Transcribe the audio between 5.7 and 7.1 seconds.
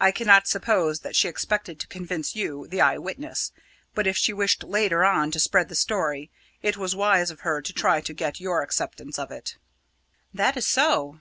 story, it was